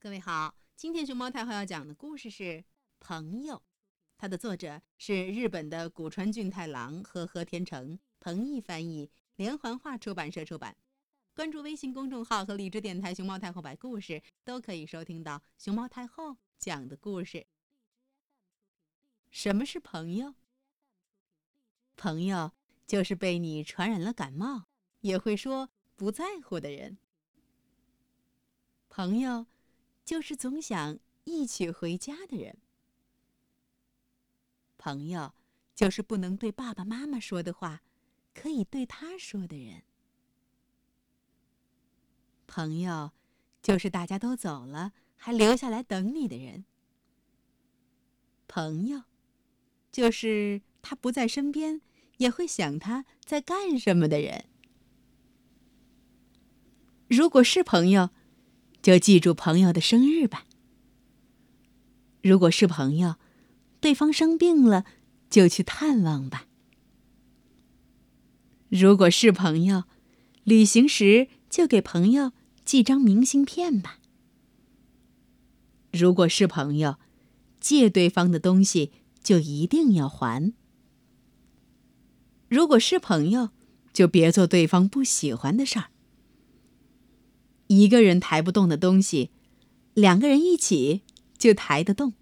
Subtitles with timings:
[0.00, 2.44] 各位好，今天熊猫太后要讲的故事是
[3.00, 3.56] 《朋友》，
[4.16, 10.76] 它的作者是日本的古川俊太郎和和田成，彭毅翻译，连环画出版社出版。
[11.34, 17.44] 关注微信公众号和荔枝电台“熊猫太后”摆故事，都可以收听到熊猫太后讲的故事。
[19.32, 20.36] 什么是朋友？
[21.96, 22.52] 朋友
[22.86, 24.66] 就是被你传染了感冒，
[25.00, 26.98] 也会说不在乎的人。
[28.88, 29.46] 朋友。
[30.08, 32.56] 就是总想一起回家的人。
[34.78, 35.34] 朋友，
[35.74, 37.82] 就是不能对爸爸妈妈说的话，
[38.32, 39.82] 可以对他说的人。
[42.46, 43.12] 朋友，
[43.60, 46.64] 就是大家都走了还留下来等你的人。
[48.46, 49.02] 朋友，
[49.92, 51.82] 就是他不在身边
[52.16, 54.46] 也会想他在干什么的人。
[57.08, 58.08] 如果是朋友。
[58.88, 60.46] 就记住朋友的生日吧。
[62.22, 63.16] 如果是朋友，
[63.82, 64.86] 对方生病了，
[65.28, 66.46] 就去探望吧。
[68.70, 69.84] 如果是朋友，
[70.42, 72.32] 旅行时就给朋友
[72.64, 73.98] 寄张明信片吧。
[75.92, 76.96] 如果是朋友，
[77.60, 80.54] 借对方的东西就一定要还。
[82.48, 83.50] 如果是朋友，
[83.92, 85.90] 就别做对方不喜欢的事儿。
[87.68, 89.30] 一个人抬不动的东西，
[89.94, 91.02] 两个人一起
[91.38, 92.12] 就抬得动。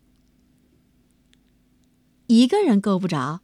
[2.26, 3.40] 一个人够不着，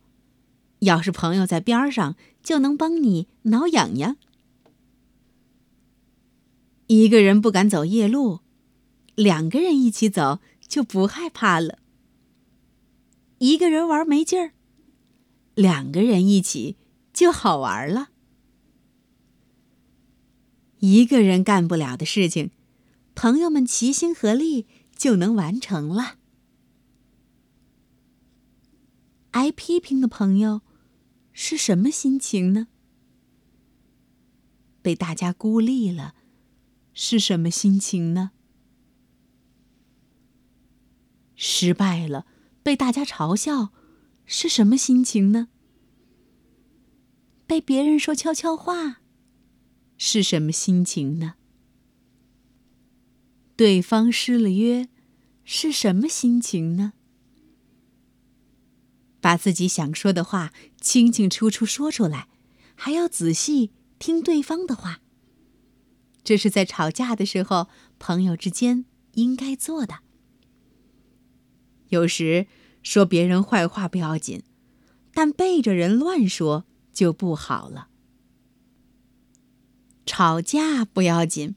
[0.81, 4.17] 要是朋友在边上，就能帮你挠痒痒。
[6.89, 8.41] 一个人不敢走夜路，
[9.15, 11.79] 两个人一起走就不害怕了。
[13.39, 14.53] 一个人玩没劲儿，
[15.55, 16.77] 两个人一起
[17.13, 18.12] 就好玩了。
[20.83, 22.51] 一个人干不了的事情，
[23.15, 24.67] 朋友们齐心合力
[24.97, 26.17] 就能完成了。
[29.31, 30.63] 挨批评的朋友
[31.33, 32.67] 是什么心情呢？
[34.83, 36.17] 被大家孤立了
[36.93, 38.33] 是什么心情呢？
[41.37, 42.27] 失败了
[42.65, 43.73] 被大家嘲笑
[44.27, 45.47] 是什么心情呢？
[47.47, 49.02] 被别人说悄悄话。
[50.05, 51.35] 是什么心情呢？
[53.55, 54.89] 对方失了约，
[55.45, 56.95] 是什么心情呢？
[59.21, 62.27] 把自己想说的话清清楚楚说出来，
[62.75, 63.71] 还要仔细
[64.01, 65.03] 听对方的话。
[66.25, 67.69] 这是在吵架的时候，
[68.01, 70.01] 朋友之间应该做的。
[71.91, 72.49] 有时
[72.83, 74.43] 说别人坏话不要紧，
[75.15, 77.91] 但背着人乱说就不好了。
[80.05, 81.55] 吵架不要紧，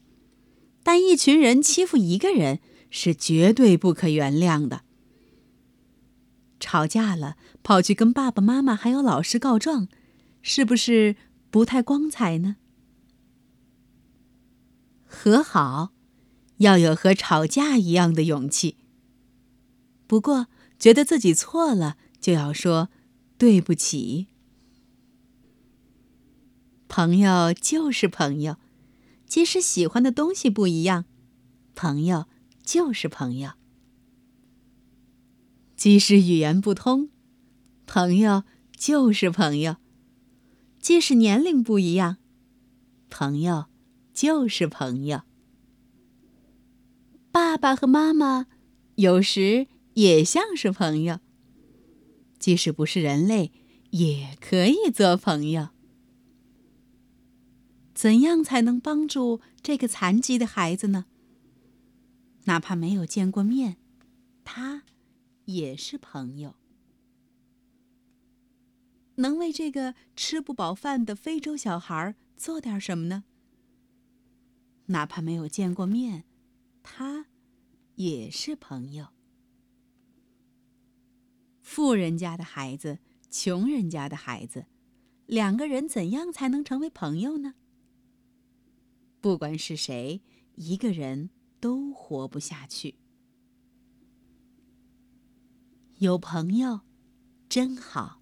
[0.82, 4.82] 但一群人欺负一个人是绝对不可原谅的。
[6.58, 9.88] 吵架了，跑去跟爸爸妈妈还有老师告状，
[10.40, 11.16] 是不是
[11.50, 12.56] 不太光彩呢？
[15.04, 15.92] 和好，
[16.58, 18.76] 要有和吵架一样的勇气。
[20.06, 20.46] 不过，
[20.78, 22.88] 觉得自己错了，就要说
[23.36, 24.28] 对不起。
[26.88, 28.56] 朋友就是朋友，
[29.26, 31.04] 即使喜欢的东西不一样，
[31.74, 32.26] 朋友
[32.64, 33.50] 就是朋友；
[35.76, 37.10] 即使语言不通，
[37.86, 38.44] 朋友
[38.76, 39.74] 就是朋友；
[40.80, 42.18] 即使年龄不一样，
[43.10, 43.66] 朋友
[44.12, 45.22] 就是朋友。
[47.32, 48.46] 爸爸和妈妈
[48.94, 51.18] 有时也像是朋友，
[52.38, 53.52] 即使不是人类，
[53.90, 55.68] 也可以做朋友。
[57.96, 61.06] 怎样才能帮助这个残疾的孩子呢？
[62.44, 63.78] 哪怕没有见过面，
[64.44, 64.82] 他
[65.46, 66.56] 也是朋友。
[69.14, 73.24] 能为这个吃不饱饭的非洲小孩做点什么呢？
[74.88, 76.24] 哪怕没有见过面，
[76.82, 77.28] 他
[77.94, 79.08] 也是朋友。
[81.62, 82.98] 富人家的孩子，
[83.30, 84.66] 穷人家的孩子，
[85.24, 87.54] 两个人怎样才能成为朋友呢？
[89.26, 90.20] 不管是谁，
[90.54, 92.94] 一个人都活不下去。
[95.98, 96.82] 有朋友，
[97.48, 98.20] 真好。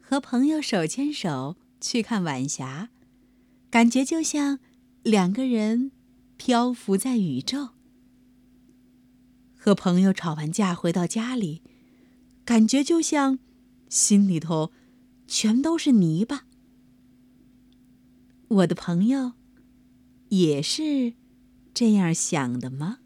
[0.00, 2.88] 和朋友手牵手去看晚霞，
[3.68, 4.58] 感觉就像
[5.02, 5.92] 两个人
[6.38, 7.74] 漂浮在宇宙。
[9.54, 11.60] 和朋友吵完架回到家里，
[12.46, 13.38] 感觉就像
[13.90, 14.72] 心里头
[15.26, 16.45] 全都是泥巴。
[18.48, 19.32] 我的朋友，
[20.28, 21.14] 也是
[21.74, 22.98] 这样想的吗？